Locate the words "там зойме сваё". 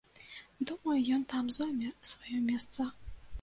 1.33-2.41